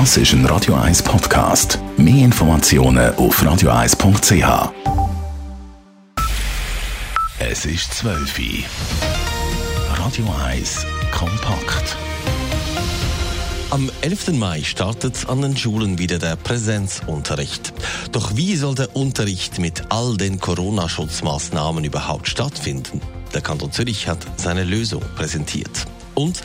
Das 0.00 0.16
ist 0.16 0.32
ein 0.32 0.44
Radio 0.46 0.74
1 0.74 1.04
Podcast. 1.04 1.78
Mehr 1.96 2.24
Informationen 2.24 3.14
auf 3.14 3.40
radio1.ch. 3.40 4.72
Es 7.38 7.64
ist 7.64 7.94
12 7.94 8.38
Uhr. 8.40 8.64
Radio 9.96 10.26
1 10.48 10.84
kompakt. 11.12 11.96
Am 13.70 13.88
11. 14.00 14.32
Mai 14.32 14.64
startet 14.64 15.28
an 15.28 15.42
den 15.42 15.56
Schulen 15.56 15.96
wieder 15.96 16.18
der 16.18 16.34
Präsenzunterricht. 16.34 17.72
Doch 18.10 18.34
wie 18.34 18.56
soll 18.56 18.74
der 18.74 18.96
Unterricht 18.96 19.60
mit 19.60 19.84
all 19.90 20.16
den 20.16 20.40
Corona-Schutzmaßnahmen 20.40 21.84
überhaupt 21.84 22.26
stattfinden? 22.26 23.00
Der 23.32 23.42
Kanton 23.42 23.70
Zürich 23.70 24.08
hat 24.08 24.18
seine 24.38 24.64
Lösung 24.64 25.04
präsentiert. 25.14 25.86
Und 26.16 26.42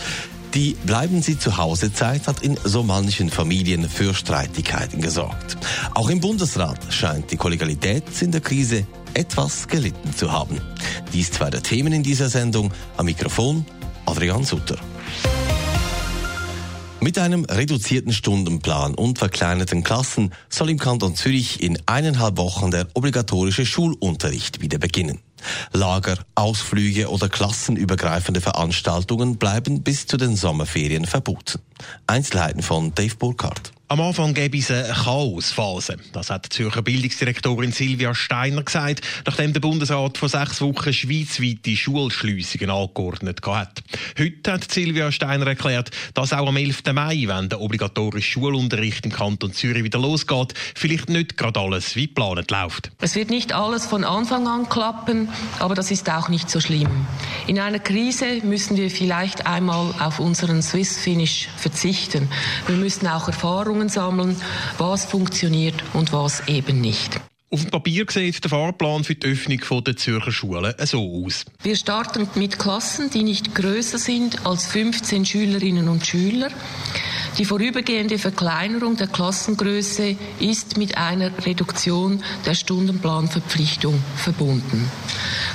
die 0.54 0.76
Bleiben 0.86 1.22
Sie 1.22 1.38
zu 1.38 1.58
Hause 1.58 1.94
Zeit 1.94 2.28
hat 2.28 2.42
in 2.42 2.58
so 2.64 2.84
manchen 2.84 3.30
Familien 3.30 3.88
für 3.88 4.14
Streitigkeiten 4.14 5.02
gesorgt. 5.02 5.58
Auch 5.94 6.10
im 6.10 6.20
Bundesrat 6.20 6.80
scheint 6.92 7.32
die 7.32 7.38
Kollegialität 7.38 8.04
in 8.22 8.32
der 8.32 8.42
Krise 8.42 8.88
etwas 9.14 9.68
gelitten 9.68 10.16
zu 10.16 10.32
haben. 10.32 10.60
Dies 11.14 11.32
zwei 11.32 11.50
der 11.50 11.64
Themen 11.64 11.94
in 11.94 12.04
dieser 12.04 12.30
Sendung. 12.30 12.72
Am 12.98 13.06
Mikrofon 13.06 13.66
Adrian 14.06 14.44
Sutter. 14.44 14.78
Mit 17.02 17.18
einem 17.18 17.46
reduzierten 17.46 18.12
Stundenplan 18.12 18.94
und 18.94 19.20
verkleinerten 19.20 19.84
Klassen 19.84 20.32
soll 20.50 20.70
im 20.70 20.80
Kanton 20.80 21.16
Zürich 21.16 21.64
in 21.64 21.80
eineinhalb 21.86 22.38
Wochen 22.38 22.72
der 22.72 22.88
obligatorische 22.94 23.66
Schulunterricht 23.66 24.62
wieder 24.62 24.80
beginnen. 24.80 25.20
Lager, 25.72 26.18
Ausflüge 26.36 27.10
oder 27.10 27.30
klassenübergreifende 27.30 28.42
Veranstaltungen 28.42 29.38
bleiben 29.38 29.84
bis 29.84 30.08
zu 30.08 30.18
den 30.18 30.36
Sommerferien 30.36 31.06
verboten. 31.06 31.60
Einzelheiten 32.08 32.62
von 32.62 32.94
Dave 32.96 33.16
Burkhardt. 33.16 33.72
Am 33.92 34.02
Anfang 34.02 34.36
gäbe 34.36 34.60
es 34.60 34.70
eine 34.70 34.94
Chaosphase. 34.94 35.98
Das 36.14 36.30
hat 36.30 36.46
die 36.46 36.50
Zürcher 36.50 36.84
Bildungsdirektorin 36.84 37.72
Silvia 37.72 38.14
Steiner 38.14 38.62
gesagt, 38.62 39.02
nachdem 39.26 39.52
der 39.52 39.62
Bundesrat 39.62 40.20
vor 40.20 40.30
sechs 40.30 40.62
Wochen 40.62 40.94
schweizweite 40.94 41.76
Schulschliessungen 41.76 42.70
angeordnet 42.70 43.40
hat. 43.48 43.82
Heute 44.16 44.54
hat 44.54 44.72
Silvia 44.72 45.12
Steiner 45.12 45.48
erklärt, 45.48 45.90
dass 46.14 46.34
auch 46.34 46.48
am 46.48 46.58
11. 46.58 46.84
Mai, 46.94 47.24
wenn 47.26 47.50
der 47.50 47.62
obligatorische 47.62 48.34
Schulunterricht 48.34 49.08
im 49.08 49.12
Kanton 49.12 49.54
Zürich 49.54 49.84
wieder 49.84 49.98
losgeht, 49.98 50.54
vielleicht 50.76 51.10
nicht 51.10 51.36
gerade 51.36 51.60
alles 51.60 51.96
wie 51.96 52.06
geplant 52.06 52.52
läuft. 52.52 52.92
Es 53.02 53.16
wird 53.16 53.32
nicht 53.32 53.54
alles 53.54 53.88
von 53.88 54.04
Anfang 54.04 54.48
an 54.48 54.70
klappen, 54.70 55.30
aber 55.58 55.74
das 55.74 55.90
ist 55.90 56.08
auch 56.12 56.30
nicht 56.30 56.52
so 56.52 56.62
schlimm. 56.62 57.08
In 57.48 57.60
einer 57.60 57.80
Krise 57.80 58.42
müssen 58.44 58.78
wir 58.78 58.92
vielleicht 58.92 59.48
einmal 59.48 59.96
auf 59.98 60.20
unseren 60.20 60.62
Swiss 60.62 60.96
Finish 61.00 61.50
verzichten. 61.58 62.30
Wir 62.68 62.76
müssen 62.76 63.08
auch 63.08 63.28
Erfahrungen 63.28 63.79
Erfahrungen 63.80 63.90
sammeln, 63.90 64.36
was 64.78 65.06
funktioniert 65.06 65.84
und 65.94 66.12
was 66.12 66.48
eben 66.48 66.82
nicht. 66.82 67.20
Auf 67.52 67.62
dem 67.62 67.72
Papier 67.72 68.06
sieht 68.08 68.44
der 68.44 68.50
Fahrplan 68.52 69.04
für 69.04 69.16
die 69.16 69.26
Öffnung 69.26 69.84
der 69.84 69.98
Zürcher 69.98 70.32
Schulen 70.32 70.72
so 70.86 71.24
aus. 71.26 71.46
Wir 71.64 71.76
starten 71.76 72.28
mit 72.36 72.60
Klassen, 72.60 73.10
die 73.10 73.24
nicht 73.24 73.56
größer 73.56 73.98
sind 73.98 74.46
als 74.46 74.68
15 74.68 75.26
Schülerinnen 75.26 75.90
und 75.90 76.06
Schüler. 76.06 76.50
Die 77.40 77.46
vorübergehende 77.46 78.20
Verkleinerung 78.20 78.98
der 78.98 79.08
Klassengröße 79.08 80.16
ist 80.40 80.78
mit 80.78 80.98
einer 80.98 81.32
Reduktion 81.44 82.24
der 82.46 82.54
Stundenplanverpflichtung 82.54 84.00
verbunden. 84.16 84.88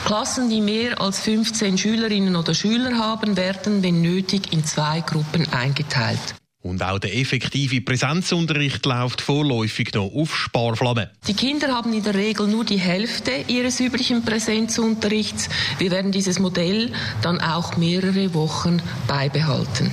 Klassen, 0.04 0.50
die 0.50 0.60
mehr 0.60 1.00
als 1.00 1.20
15 1.20 1.78
Schülerinnen 1.78 2.34
oder 2.34 2.54
Schüler 2.54 2.98
haben, 2.98 3.36
werden, 3.36 3.84
wenn 3.84 4.02
nötig, 4.02 4.52
in 4.52 4.64
zwei 4.64 5.00
Gruppen 5.00 5.46
eingeteilt. 5.52 6.34
Und 6.64 6.82
auch 6.82 6.98
der 6.98 7.14
effektive 7.14 7.82
Präsenzunterricht 7.82 8.86
läuft 8.86 9.20
vorläufig 9.20 9.92
noch 9.92 10.10
auf 10.14 10.34
Sparflamme. 10.34 11.10
Die 11.28 11.34
Kinder 11.34 11.68
haben 11.68 11.92
in 11.92 12.02
der 12.02 12.14
Regel 12.14 12.46
nur 12.46 12.64
die 12.64 12.78
Hälfte 12.78 13.32
ihres 13.48 13.80
üblichen 13.80 14.24
Präsenzunterrichts. 14.24 15.50
Wir 15.76 15.90
werden 15.90 16.10
dieses 16.10 16.38
Modell 16.38 16.90
dann 17.20 17.38
auch 17.38 17.76
mehrere 17.76 18.32
Wochen 18.32 18.80
beibehalten. 19.06 19.92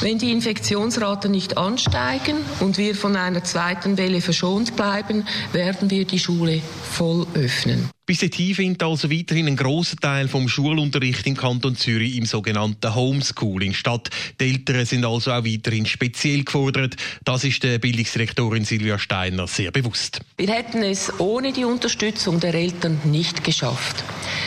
Wenn 0.00 0.18
die 0.18 0.32
Infektionsraten 0.32 1.30
nicht 1.30 1.56
ansteigen 1.56 2.36
und 2.60 2.78
wir 2.78 2.94
von 2.94 3.16
einer 3.16 3.44
zweiten 3.44 3.96
Welle 3.96 4.20
verschont 4.20 4.76
bleiben, 4.76 5.26
werden 5.52 5.90
wir 5.90 6.04
die 6.04 6.18
Schule 6.18 6.60
voll 6.92 7.26
öffnen. 7.34 7.90
Bis 8.06 8.18
dahin 8.18 8.54
findet 8.54 8.82
also 8.82 9.10
weiterhin 9.10 9.46
ein 9.46 9.56
grosser 9.56 9.96
Teil 9.96 10.28
vom 10.28 10.46
Schulunterricht 10.46 11.26
im 11.26 11.38
Kanton 11.38 11.74
Zürich 11.74 12.18
im 12.18 12.26
sogenannten 12.26 12.94
Homeschooling 12.94 13.72
statt. 13.72 14.10
Die 14.38 14.50
Eltern 14.50 14.84
sind 14.84 15.06
also 15.06 15.32
auch 15.32 15.42
weiterhin 15.42 15.86
speziell 15.86 16.44
gefordert. 16.44 16.96
Das 17.24 17.44
ist 17.44 17.62
der 17.62 17.78
Bildungsdirektorin 17.78 18.66
Silvia 18.66 18.98
Steiner 18.98 19.46
sehr 19.46 19.70
bewusst. 19.70 20.20
Wir 20.36 20.52
hätten 20.52 20.82
es 20.82 21.18
ohne 21.18 21.54
die 21.54 21.64
Unterstützung 21.64 22.40
der 22.40 22.52
Eltern 22.52 23.00
nicht 23.04 23.42
geschafft. 23.42 24.04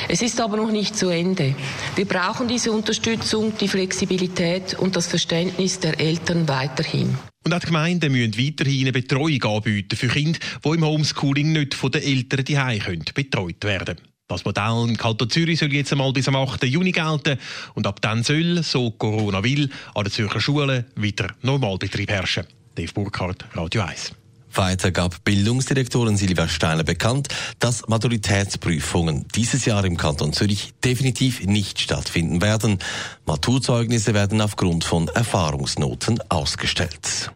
Es 0.07 0.21
ist 0.21 0.39
aber 0.39 0.57
noch 0.57 0.71
nicht 0.71 0.95
zu 0.95 1.09
Ende. 1.09 1.55
Wir 1.95 2.05
brauchen 2.05 2.47
diese 2.47 2.71
Unterstützung, 2.71 3.53
die 3.59 3.67
Flexibilität 3.67 4.75
und 4.75 4.95
das 4.95 5.07
Verständnis 5.07 5.16
der 5.25 5.99
Eltern 5.99 6.47
weiterhin. 6.47 7.17
Und 7.43 7.53
auch 7.53 7.59
die 7.59 7.67
Gemeinden 7.67 8.11
müssen 8.11 8.37
weiterhin 8.37 8.81
eine 8.81 8.91
Betreuung 8.91 9.43
anbieten 9.43 9.95
für 9.95 10.07
Kinder, 10.07 10.39
die 10.63 10.69
im 10.69 10.85
Homeschooling 10.85 11.53
nicht 11.53 11.73
von 11.73 11.91
den 11.91 12.03
Eltern 12.03 12.45
daheim 12.45 13.01
betreut 13.13 13.63
werden 13.63 13.95
können. 13.95 14.07
Das 14.27 14.43
Modell 14.43 14.89
im 14.89 14.97
Kanton 14.97 15.29
Zürich 15.29 15.59
soll 15.59 15.73
jetzt 15.73 15.93
einmal 15.93 16.11
bis 16.11 16.27
am 16.27 16.35
8. 16.35 16.63
Juni 16.65 16.91
gelten 16.91 17.39
und 17.75 17.87
ab 17.87 18.01
dann 18.01 18.23
soll, 18.23 18.61
so 18.61 18.91
Corona 18.91 19.41
will, 19.41 19.69
an 19.95 20.03
den 20.03 20.11
Zürcher 20.11 20.41
Schulen 20.41 20.83
wieder 20.95 21.33
Normalbetrieb 21.41 22.09
herrschen. 22.09 22.45
Dave 22.75 22.91
Burkhardt, 22.91 23.45
Radio 23.55 23.83
1. 23.83 24.11
Weiter 24.57 24.91
gab 24.91 25.23
Bildungsdirektorin 25.23 26.17
Silvia 26.17 26.47
Steiner 26.47 26.83
bekannt, 26.83 27.27
dass 27.59 27.87
Maturitätsprüfungen 27.87 29.25
dieses 29.35 29.65
Jahr 29.65 29.85
im 29.85 29.97
Kanton 29.97 30.33
Zürich 30.33 30.73
definitiv 30.83 31.45
nicht 31.45 31.79
stattfinden 31.79 32.41
werden. 32.41 32.79
Maturzeugnisse 33.25 34.13
werden 34.13 34.41
aufgrund 34.41 34.83
von 34.83 35.07
Erfahrungsnoten 35.07 36.19
ausgestellt. 36.29 37.31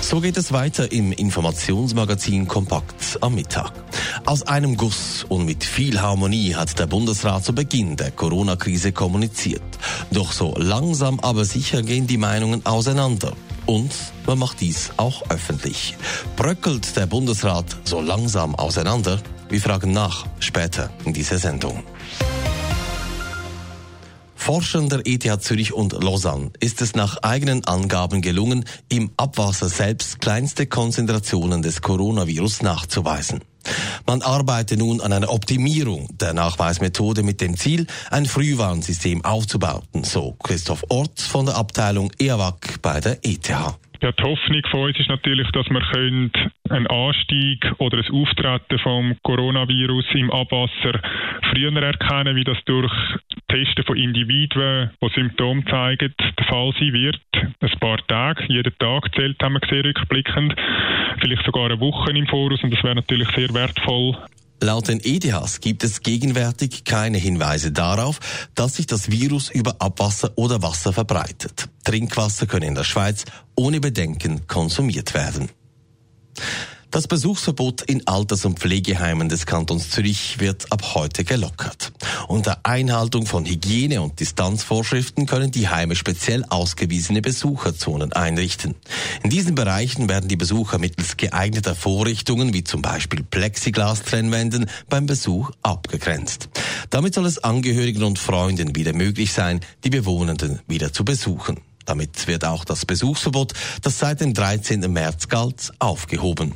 So 0.00 0.20
geht 0.20 0.36
es 0.36 0.52
weiter 0.52 0.90
im 0.90 1.12
Informationsmagazin 1.12 2.48
Kompakt 2.48 3.18
am 3.20 3.34
Mittag. 3.34 3.72
Aus 4.26 4.42
einem 4.42 4.76
Guss 4.76 5.24
und 5.28 5.46
mit 5.46 5.64
viel 5.64 6.00
Harmonie 6.00 6.54
hat 6.54 6.78
der 6.78 6.86
Bundesrat 6.86 7.44
zu 7.44 7.54
Beginn 7.54 7.96
der 7.96 8.10
Corona-Krise 8.10 8.92
kommuniziert. 8.92 9.62
Doch 10.10 10.32
so 10.32 10.54
langsam 10.56 11.20
aber 11.20 11.44
sicher 11.44 11.82
gehen 11.82 12.06
die 12.06 12.18
Meinungen 12.18 12.66
auseinander. 12.66 13.32
Und 13.66 13.92
man 14.26 14.38
macht 14.38 14.60
dies 14.60 14.90
auch 14.96 15.22
öffentlich. 15.30 15.96
Bröckelt 16.36 16.96
der 16.96 17.06
Bundesrat 17.06 17.66
so 17.84 18.00
langsam 18.00 18.54
auseinander? 18.54 19.20
Wir 19.48 19.60
fragen 19.60 19.92
nach 19.92 20.26
später 20.40 20.90
in 21.04 21.12
dieser 21.12 21.38
Sendung. 21.38 21.82
Forschern 24.34 24.88
der 24.88 25.02
ETH 25.04 25.40
Zürich 25.40 25.72
und 25.72 25.92
Lausanne 25.92 26.50
ist 26.58 26.82
es 26.82 26.96
nach 26.96 27.18
eigenen 27.22 27.64
Angaben 27.64 28.22
gelungen, 28.22 28.64
im 28.88 29.12
Abwasser 29.16 29.68
selbst 29.68 30.20
kleinste 30.20 30.66
Konzentrationen 30.66 31.62
des 31.62 31.80
Coronavirus 31.80 32.62
nachzuweisen. 32.62 33.42
Man 34.06 34.22
arbeitet 34.22 34.78
nun 34.78 35.00
an 35.00 35.12
einer 35.12 35.30
Optimierung 35.30 36.08
der 36.20 36.34
Nachweismethode 36.34 37.22
mit 37.22 37.40
dem 37.40 37.56
Ziel, 37.56 37.86
ein 38.10 38.26
Frühwarnsystem 38.26 39.24
aufzubauen, 39.24 39.82
so 40.02 40.36
Christoph 40.42 40.84
Orts 40.88 41.26
von 41.26 41.46
der 41.46 41.56
Abteilung 41.56 42.10
EAWAC 42.18 42.82
bei 42.82 43.00
der 43.00 43.18
ETH. 43.22 43.48
Ja, 44.02 44.10
die 44.10 44.22
Hoffnung 44.24 44.62
von 44.72 44.80
uns 44.88 44.98
ist 44.98 45.08
natürlich, 45.08 45.46
dass 45.52 45.66
wir 45.70 45.80
einen 45.94 46.86
Anstieg 46.88 47.64
oder 47.78 47.98
ein 47.98 48.10
Auftreten 48.12 48.78
vom 48.80 49.16
Coronavirus 49.22 50.06
im 50.14 50.32
Abwasser 50.32 51.00
früher 51.52 51.72
erkennen, 51.80 52.34
wie 52.34 52.42
das 52.42 52.58
durch 52.64 52.92
Testen 53.52 53.84
von 53.84 53.96
Individuen, 53.96 54.90
die 55.02 55.14
Symptome 55.14 55.62
zeigen, 55.66 56.14
der 56.18 56.46
Fall 56.46 56.72
sein 56.78 56.92
wird. 56.92 57.20
Ein 57.34 57.78
paar 57.80 57.98
Tage, 58.06 58.44
jeden 58.48 58.72
Tag 58.78 59.14
zählt, 59.14 59.42
haben 59.42 59.54
wir 59.54 59.60
gesehen, 59.60 59.84
rückblickend. 59.84 60.54
Vielleicht 61.20 61.44
sogar 61.44 61.66
eine 61.66 61.78
Woche 61.78 62.10
im 62.12 62.26
Voraus 62.26 62.62
und 62.62 62.72
das 62.72 62.82
wäre 62.82 62.94
natürlich 62.94 63.28
sehr 63.36 63.52
wertvoll, 63.52 64.16
Laut 64.62 64.86
den 64.86 65.00
EDHs 65.02 65.58
gibt 65.58 65.82
es 65.82 66.02
gegenwärtig 66.02 66.84
keine 66.84 67.18
Hinweise 67.18 67.72
darauf, 67.72 68.20
dass 68.54 68.76
sich 68.76 68.86
das 68.86 69.10
Virus 69.10 69.50
über 69.50 69.74
Abwasser 69.80 70.30
oder 70.36 70.62
Wasser 70.62 70.92
verbreitet. 70.92 71.68
Trinkwasser 71.82 72.46
können 72.46 72.68
in 72.68 72.76
der 72.76 72.84
Schweiz 72.84 73.24
ohne 73.56 73.80
Bedenken 73.80 74.46
konsumiert 74.46 75.14
werden. 75.14 75.50
Das 76.92 77.08
Besuchsverbot 77.08 77.80
in 77.80 78.06
Alters- 78.06 78.44
und 78.44 78.58
Pflegeheimen 78.58 79.30
des 79.30 79.46
Kantons 79.46 79.88
Zürich 79.88 80.40
wird 80.40 80.70
ab 80.70 80.94
heute 80.94 81.24
gelockert. 81.24 81.90
Unter 82.28 82.60
Einhaltung 82.64 83.24
von 83.24 83.46
Hygiene- 83.46 84.02
und 84.02 84.20
Distanzvorschriften 84.20 85.24
können 85.24 85.50
die 85.50 85.70
Heime 85.70 85.96
speziell 85.96 86.44
ausgewiesene 86.44 87.22
Besucherzonen 87.22 88.12
einrichten. 88.12 88.74
In 89.22 89.30
diesen 89.30 89.54
Bereichen 89.54 90.10
werden 90.10 90.28
die 90.28 90.36
Besucher 90.36 90.78
mittels 90.78 91.16
geeigneter 91.16 91.74
Vorrichtungen 91.74 92.52
wie 92.52 92.62
zum 92.62 92.82
Beispiel 92.82 93.22
Plexiglas-Trennwänden 93.22 94.68
beim 94.90 95.06
Besuch 95.06 95.50
abgegrenzt. 95.62 96.50
Damit 96.90 97.14
soll 97.14 97.24
es 97.24 97.42
Angehörigen 97.42 98.02
und 98.02 98.18
Freunden 98.18 98.76
wieder 98.76 98.92
möglich 98.92 99.32
sein, 99.32 99.60
die 99.84 99.90
Bewohnenden 99.90 100.60
wieder 100.66 100.92
zu 100.92 101.06
besuchen. 101.06 101.58
Damit 101.86 102.26
wird 102.26 102.44
auch 102.44 102.66
das 102.66 102.84
Besuchsverbot, 102.84 103.54
das 103.80 103.98
seit 103.98 104.20
dem 104.20 104.34
13. 104.34 104.92
März 104.92 105.28
galt, 105.28 105.72
aufgehoben. 105.78 106.54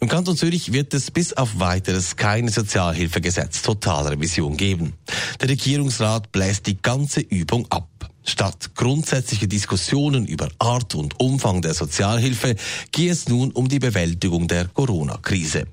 Im 0.00 0.08
Kanton 0.08 0.36
Zürich 0.36 0.72
wird 0.72 0.92
es 0.94 1.10
bis 1.10 1.32
auf 1.32 1.58
weiteres 1.58 2.16
keine 2.16 2.50
Sozialhilfegesetz 2.50 3.62
Totalrevision 3.62 4.56
geben. 4.56 4.94
Der 5.40 5.48
Regierungsrat 5.48 6.32
bläst 6.32 6.66
die 6.66 6.80
ganze 6.80 7.20
Übung 7.20 7.66
ab. 7.70 7.88
Statt 8.26 8.74
grundsätzlicher 8.74 9.46
Diskussionen 9.46 10.26
über 10.26 10.48
Art 10.58 10.94
und 10.94 11.18
Umfang 11.20 11.62
der 11.62 11.74
Sozialhilfe 11.74 12.56
gehe 12.90 13.12
es 13.12 13.28
nun 13.28 13.52
um 13.52 13.68
die 13.68 13.78
Bewältigung 13.78 14.48
der 14.48 14.66
Corona-Krise. 14.66 15.66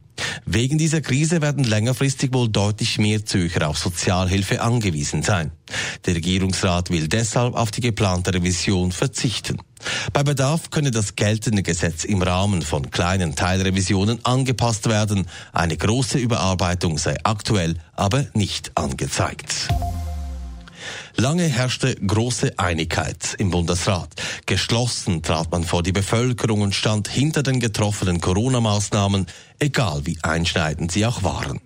Wegen 0.45 0.77
dieser 0.77 1.01
Krise 1.01 1.41
werden 1.41 1.63
längerfristig 1.63 2.31
wohl 2.33 2.47
deutlich 2.47 2.99
mehr 2.99 3.25
Zürcher 3.25 3.67
auf 3.67 3.79
Sozialhilfe 3.79 4.61
angewiesen 4.61 5.23
sein. 5.23 5.51
Der 6.05 6.15
Regierungsrat 6.15 6.91
will 6.91 7.07
deshalb 7.07 7.55
auf 7.55 7.71
die 7.71 7.81
geplante 7.81 8.33
Revision 8.33 8.91
verzichten. 8.91 9.57
Bei 10.13 10.23
Bedarf 10.23 10.69
könne 10.69 10.91
das 10.91 11.15
geltende 11.15 11.63
Gesetz 11.63 12.03
im 12.03 12.21
Rahmen 12.21 12.61
von 12.61 12.91
kleinen 12.91 13.35
Teilrevisionen 13.35 14.23
angepasst 14.23 14.87
werden. 14.87 15.27
Eine 15.51 15.75
große 15.75 16.19
Überarbeitung 16.19 16.97
sei 16.99 17.17
aktuell 17.23 17.75
aber 17.95 18.25
nicht 18.33 18.71
angezeigt. 18.75 19.67
Lange 21.15 21.43
herrschte 21.43 21.95
große 21.95 22.57
Einigkeit 22.57 23.35
im 23.37 23.51
Bundesrat. 23.51 24.09
Geschlossen 24.45 25.21
trat 25.21 25.51
man 25.51 25.63
vor 25.63 25.83
die 25.83 25.91
Bevölkerung 25.91 26.61
und 26.61 26.73
stand 26.73 27.07
hinter 27.07 27.43
den 27.43 27.59
getroffenen 27.59 28.19
Corona-Maßnahmen, 28.19 29.27
egal 29.59 30.05
wie 30.05 30.17
einschneidend 30.23 30.91
sie 30.91 31.05
auch 31.05 31.21
waren. 31.21 31.61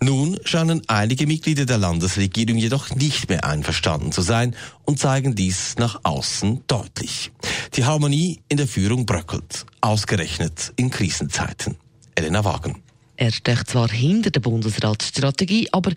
Nun 0.00 0.38
scheinen 0.44 0.82
einige 0.86 1.26
Mitglieder 1.26 1.66
der 1.66 1.78
Landesregierung 1.78 2.56
jedoch 2.56 2.94
nicht 2.94 3.28
mehr 3.28 3.44
einverstanden 3.44 4.12
zu 4.12 4.22
sein 4.22 4.54
und 4.84 4.98
zeigen 4.98 5.34
dies 5.34 5.74
nach 5.78 6.00
außen 6.04 6.62
deutlich. 6.66 7.32
Die 7.74 7.84
Harmonie 7.84 8.40
in 8.48 8.58
der 8.58 8.68
Führung 8.68 9.06
bröckelt, 9.06 9.66
ausgerechnet 9.80 10.72
in 10.76 10.90
Krisenzeiten. 10.90 11.76
Elena 12.14 12.44
Wagen. 12.44 12.82
Er 13.16 13.30
steht 13.30 13.68
zwar 13.68 13.90
hinter 13.90 14.30
der 14.30 14.40
Bundesratsstrategie, 14.40 15.68
aber 15.70 15.92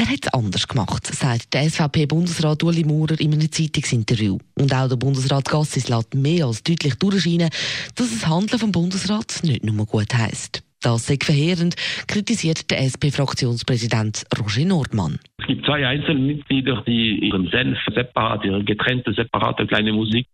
er 0.00 0.08
hat 0.08 0.24
es 0.24 0.32
anders 0.32 0.66
gemacht, 0.66 1.06
sagt 1.14 1.52
der 1.52 1.68
SVP-Bundesrat 1.68 2.62
Uli 2.62 2.84
Maurer 2.84 3.20
in 3.20 3.34
einem 3.34 3.52
Zeitungsinterview. 3.52 4.38
Und 4.54 4.72
auch 4.72 4.88
der 4.88 4.96
Bundesrat 4.96 5.46
Gassis 5.46 5.88
lässt 5.88 6.14
mehr 6.14 6.46
als 6.46 6.62
deutlich 6.62 6.94
durchscheinen, 6.94 7.50
dass 7.96 8.10
das 8.10 8.26
Handeln 8.26 8.58
vom 8.58 8.72
Bundesrat 8.72 9.40
nicht 9.42 9.62
nur 9.62 9.84
gut 9.84 10.14
heisst. 10.14 10.62
Das 10.82 11.06
sei 11.06 11.18
verheerend, 11.22 11.76
kritisiert 12.08 12.70
der 12.70 12.80
SP-Fraktionspräsident 12.80 14.24
Roger 14.40 14.64
Nordmann. 14.64 15.18
Es 15.38 15.46
gibt 15.46 15.66
zwei 15.66 15.86
Einzelmitglieder, 15.86 16.84
die 16.86 17.18
ihren 17.26 17.48
Senf 17.48 17.78
separat, 17.94 18.44
ihre 18.44 18.64
getrennte, 18.64 19.12
separate 19.12 19.66
kleine 19.66 19.92
Musik 19.92 20.26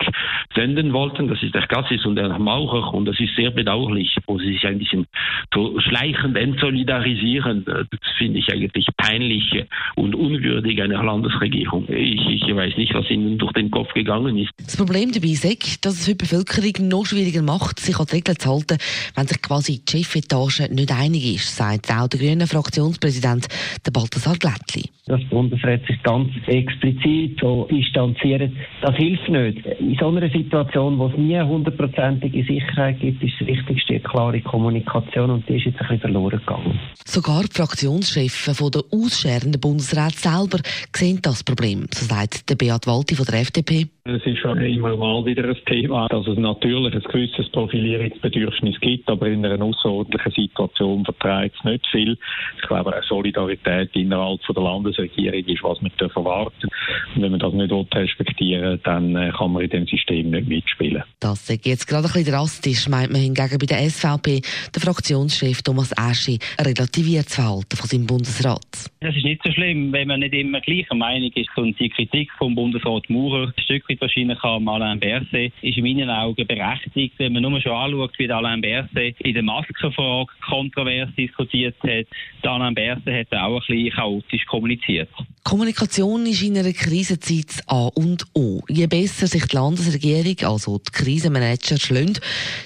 senden 0.55 0.93
wollten. 0.93 1.27
Das 1.27 1.43
ist 1.43 1.55
der 1.55 1.67
Gassis 1.67 2.05
und 2.07 2.15
der 2.15 2.39
Maurer 2.39 2.95
und 2.95 3.07
das 3.07 3.19
ist 3.19 3.35
sehr 3.35 3.51
bedauerlich, 3.51 4.17
wo 4.27 4.39
sie 4.39 4.53
sich 4.53 4.67
ein 4.67 4.79
bisschen 4.79 5.07
so 5.53 5.81
schleichend 5.81 6.37
entsolidarisieren. 6.37 7.65
Das 7.65 7.87
finde 8.17 8.39
ich 8.39 8.53
eigentlich 8.53 8.87
peinlich 8.97 9.65
und 9.97 10.15
unwürdig 10.15 10.81
einer 10.81 11.03
Landesregierung. 11.03 11.89
Ich, 11.89 12.25
ich 12.29 12.55
weiß 12.55 12.77
nicht, 12.77 12.95
was 12.95 13.11
ihnen 13.11 13.39
durch 13.39 13.53
den 13.53 13.71
Kopf 13.71 13.93
gegangen 13.95 14.39
ist. 14.39 14.51
Das 14.59 14.77
Problem 14.77 15.11
dabei 15.13 15.29
ist, 15.29 15.85
dass 15.85 15.95
es 15.95 16.05
für 16.05 16.13
die 16.13 16.25
Bevölkerung 16.25 16.89
noch 16.89 17.07
schwieriger 17.07 17.43
macht, 17.43 17.81
sich 17.81 17.99
an 17.99 18.07
die 18.07 18.17
Regeln 18.17 18.39
zu 18.39 18.51
halten, 18.51 18.79
wenn 19.15 19.27
sich 19.27 19.43
quasi 19.43 19.81
die 19.85 20.05
Chefetage 20.37 20.75
nicht 20.75 20.93
einig 20.93 21.35
ist, 21.35 21.57
sagt 21.57 21.91
auch 21.91 22.09
der 22.09 22.21
grüne 22.21 22.47
Fraktionspräsident 22.47 23.49
der 23.85 23.91
Balthasar 23.91 24.37
Glättli. 24.37 24.91
Der 25.07 25.19
Bundesrat 25.31 25.87
sich 25.87 26.03
ganz 26.03 26.29
explizit 26.47 27.39
so 27.41 27.67
distanziert, 27.71 28.53
das 28.83 28.95
hilft 28.97 29.29
nicht. 29.29 29.65
In 29.79 29.97
so 29.99 30.09
einer 30.09 30.29
Situation, 30.29 30.99
wo 30.99 31.07
es 31.07 31.17
nie 31.17 31.41
hundertprozentige 31.41 32.45
Sicherheit 32.45 33.01
gibt, 33.01 33.23
ist 33.23 33.35
das 33.39 33.47
Wichtigste 33.47 33.95
eine 33.95 34.01
klare 34.01 34.41
Kommunikation 34.41 35.31
und 35.31 35.49
die 35.49 35.57
ist 35.57 35.67
jetzt 35.67 35.81
ein 35.81 35.87
bisschen 35.87 36.01
verloren 36.01 36.41
gegangen. 36.41 36.79
Sogar 37.05 37.43
die 37.45 37.55
Fraktionschefs 37.55 38.51
von 38.57 38.71
der 38.71 38.83
ausscherenden 38.91 39.61
Bundesrat 39.61 40.15
selber 40.15 40.59
sehen 40.95 41.21
das 41.23 41.45
Problem, 41.45 41.87
so 41.95 42.05
sagt 42.05 42.51
der 42.51 42.57
Beat 42.57 42.87
Walti 42.87 43.15
von 43.15 43.27
der 43.27 43.41
FDP. 43.41 43.87
Es 44.09 44.25
ist 44.25 44.39
schon 44.39 44.61
immer 44.61 44.97
mal 44.97 45.25
wieder 45.25 45.49
ein 45.49 45.57
Thema, 45.67 46.07
dass 46.07 46.29
es 46.29 46.39
natürlich 46.39 46.95
ein 46.95 47.03
gewisses 47.03 47.49
Profilierungsbedürfnis 47.51 48.79
gibt, 48.81 49.09
aber 49.11 49.27
in 49.27 49.45
einer 49.45 49.65
außerordentlichen 49.65 50.31
Situation 50.31 51.05
verträgt 51.05 51.57
es 51.59 51.65
nicht 51.65 51.85
viel. 51.89 52.17
Ich 52.57 52.69
glaube, 52.69 52.97
auch 52.97 53.03
Solidarität 53.03 53.91
innerhalb 53.97 54.41
von 54.45 54.55
der 54.55 54.63
Landesregierung 54.63 55.45
ist, 55.45 55.65
was 55.65 55.83
wir 55.83 55.91
erwarten 55.99 56.69
Und 57.17 57.23
wenn 57.23 57.33
man 57.33 57.41
das 57.41 57.53
nicht 57.53 57.95
respektieren 57.97 58.79
dann 58.85 59.17
äh, 59.17 59.33
kann 59.37 59.53
man 59.53 59.65
in 59.65 59.71
dem 59.71 59.87
System 59.89 60.31
nicht 60.31 60.47
mitspielen. 60.47 61.03
Das 61.19 61.51
ist 61.51 61.67
jetzt 61.67 61.87
gerade 61.87 62.07
ein 62.07 62.13
bisschen 62.13 62.33
drastisch, 62.33 62.89
meint 62.89 63.11
man 63.11 63.21
hingegen 63.21 63.59
bei 63.59 63.67
der 63.67 63.91
SVP. 63.91 64.41
Der 64.73 64.83
Fraktionschef 64.83 65.63
Thomas 65.63 65.93
Aschi 65.99 66.39
relativiert 66.61 67.27
das 67.27 67.35
Verhalten 67.35 67.77
von 67.77 67.89
seinem 67.89 68.07
Bundesrat. 68.07 68.61
Das 69.01 69.17
ist 69.17 69.25
nicht 69.25 69.43
so 69.43 69.51
schlimm, 69.51 69.93
wenn 69.93 70.07
man 70.07 70.21
nicht 70.21 70.35
immer 70.35 70.61
gleicher 70.61 70.95
Meinung 70.95 71.33
ist. 71.35 71.51
Und 71.57 71.79
die 71.81 71.89
Kritik 71.89 72.31
vom 72.39 72.55
Bundesrat 72.55 73.11
Maurer, 73.11 73.49
ein 73.49 73.63
Stück 73.65 73.85
weit 73.97 74.01
wahrscheinlich 74.01 74.43
am 74.43 74.69
Alain 74.69 75.01
Berset, 75.01 75.53
ist 75.63 75.77
in 75.77 75.83
meinen 75.83 76.11
Augen 76.11 76.47
berechtigt, 76.47 77.15
wenn 77.19 77.33
man 77.33 77.43
nur 77.43 77.61
schon 77.61 77.73
anschaut, 77.73 78.13
wie 78.19 78.31
Alain 78.31 78.61
Berset 78.61 79.21
in 79.21 79.35
der 79.35 79.43
Maskenfrage 79.43 80.31
kontrovers 80.49 81.09
diskutiert 81.17 81.77
hat. 81.83 82.07
Der 82.43 82.51
Alain 82.51 82.75
Berset 82.75 83.27
hat 83.33 83.39
auch 83.39 83.61
ein 83.61 83.63
bisschen 83.67 83.91
chaotisch 83.93 84.45
kommuniziert. 84.47 85.09
Kommunikation 85.45 86.27
ist 86.27 86.43
in 86.43 86.59
einer 86.59 86.73
Krisenzeit 86.73 87.49
das 87.49 87.69
A 87.69 87.87
und 87.95 88.25
O. 88.35 88.61
Je 88.69 88.87
besser 88.87 89.27
sich 89.27 89.47
die 89.47 89.57
Landesregierung, 89.57 90.51
also 90.51 90.79
die 90.79 90.91
Krisenmanager, 90.91 91.79
schlönt, 91.79 92.21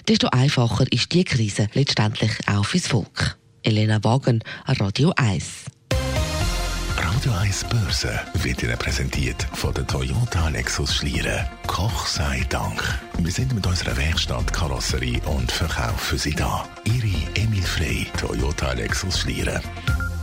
desto 0.09 0.29
einfacher 0.29 0.85
ist 0.91 1.13
die 1.13 1.25
Krise 1.25 1.69
letztendlich 1.75 2.33
auch 2.49 2.65
fürs 2.65 2.89
Volk. 2.89 3.39
Elena 3.63 4.03
Wagen, 4.03 4.43
Radio 4.67 5.13
1. 5.17 5.80
Radio 7.21 7.39
1 7.39 7.65
Börse 7.65 8.19
wird 8.33 8.63
Ihnen 8.63 8.79
präsentiert 8.79 9.47
von 9.53 9.75
der 9.75 9.87
Toyota 9.87 10.49
Lexus 10.49 10.95
Schlieren. 10.95 11.47
Koch 11.67 12.07
sei 12.07 12.47
Dank. 12.49 12.83
Wir 13.19 13.31
sind 13.31 13.55
mit 13.55 13.67
unserer 13.67 13.95
Werkstatt 13.99 14.51
Karosserie 14.55 15.21
und 15.27 15.53
Verkauf 15.53 16.01
für 16.01 16.17
Sie 16.17 16.35
da. 16.35 16.67
Ihre 16.85 17.13
Emil 17.35 17.63
Frey, 17.63 18.07
Toyota 18.19 18.73
Lexus 18.73 19.19
Schlieren. 19.19 19.61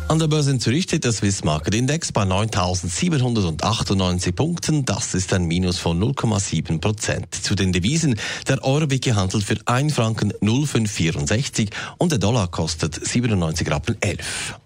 An 0.07 0.17
der 0.17 0.25
Börse 0.25 0.49
in 0.49 0.59
Zürich 0.59 0.85
steht 0.85 1.03
der 1.03 1.11
Swiss 1.11 1.43
Market 1.43 1.75
Index 1.75 2.11
bei 2.11 2.23
9.798 2.23 4.31
Punkten. 4.31 4.83
Das 4.83 5.13
ist 5.13 5.33
ein 5.33 5.45
Minus 5.45 5.77
von 5.77 6.01
0,7 6.01 6.81
Prozent. 6.81 7.35
Zu 7.35 7.53
den 7.53 7.73
Devisen. 7.73 8.19
Der 8.47 8.63
Euro 8.63 8.89
wird 8.89 9.03
gehandelt 9.03 9.43
für 9.43 9.57
1 9.67 9.93
Franken 9.93 10.33
0,564 10.41 11.69
und 11.99 12.11
der 12.11 12.17
Dollar 12.17 12.47
kostet 12.47 12.95
97 12.95 13.69
Rappen 13.69 14.01
11. 14.01 14.57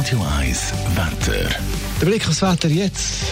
Radio 0.00 0.18
1 0.38 0.72
Wetter. 0.94 1.50
Der 2.00 2.06
Blick 2.06 2.26
aufs 2.26 2.40
Wetter 2.40 2.68
jetzt. 2.68 3.22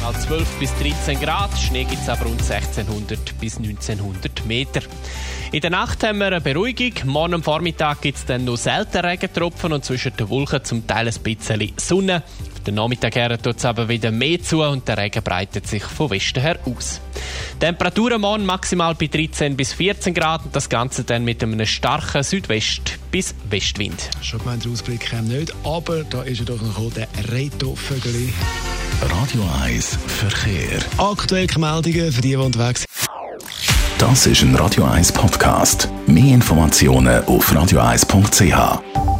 Mal 0.00 0.14
12 0.14 0.48
bis 0.60 0.72
13 0.76 1.18
Grad, 1.18 1.50
Schnee 1.58 1.82
gibt 1.82 2.00
es 2.00 2.08
aber 2.08 2.26
rund 2.26 2.40
1600 2.40 3.36
bis 3.40 3.56
1900 3.56 4.46
Meter. 4.46 4.82
In 5.50 5.60
der 5.60 5.70
Nacht 5.70 6.04
haben 6.04 6.18
wir 6.18 6.28
eine 6.28 6.40
Beruhigung. 6.40 6.92
Morgen 7.06 7.34
am 7.34 7.42
Vormittag 7.42 8.02
gibt 8.02 8.18
es 8.18 8.24
dann 8.24 8.44
noch 8.44 8.56
selten 8.56 8.98
Regentropfen 8.98 9.72
und 9.72 9.84
zwischen 9.84 10.16
den 10.16 10.28
Wolken 10.28 10.62
zum 10.62 10.86
Teil 10.86 11.08
ein 11.08 11.20
bisschen 11.20 11.72
Sonne. 11.76 12.22
Den 12.68 12.74
Nachmittag 12.74 13.14
her 13.14 13.40
tut 13.40 13.56
es 13.56 13.64
aber 13.64 13.88
wieder 13.88 14.10
mehr 14.10 14.42
zu 14.42 14.62
und 14.62 14.86
der 14.86 14.98
Regen 14.98 15.22
breitet 15.22 15.66
sich 15.66 15.82
von 15.82 16.10
Westen 16.10 16.42
her 16.42 16.58
aus. 16.66 17.00
Temperaturen 17.58 18.20
morgen 18.20 18.44
maximal 18.44 18.94
bei 18.94 19.06
13 19.06 19.56
bis 19.56 19.72
14 19.72 20.12
Grad 20.12 20.44
und 20.44 20.54
das 20.54 20.68
Ganze 20.68 21.02
dann 21.02 21.24
mit 21.24 21.42
einem 21.42 21.64
starken 21.64 22.22
Südwest- 22.22 22.98
bis 23.10 23.34
Westwind. 23.48 24.10
Schon 24.20 24.40
gemeint, 24.40 24.66
der 24.66 24.72
Ausblick 24.72 25.00
kam 25.00 25.28
nicht, 25.28 25.50
aber 25.64 26.04
da 26.04 26.20
ist 26.24 26.40
ja 26.40 26.44
doch 26.44 26.60
noch 26.60 26.92
der 26.92 27.08
Reto-Vögeli. 27.32 28.34
Radio 29.00 29.48
1 29.64 29.98
Verkehr. 30.06 30.78
Aktuelle 30.98 31.48
Meldungen 31.56 32.12
für 32.12 32.20
die, 32.20 32.28
die 32.28 32.36
unterwegs 32.36 32.80
sind. 32.80 33.08
Das 33.98 34.26
ist 34.26 34.42
ein 34.42 34.54
Radio 34.56 34.84
1 34.84 35.12
Podcast. 35.12 35.88
Mehr 36.06 36.34
Informationen 36.34 37.24
auf 37.24 37.50
radio1.ch. 37.50 39.17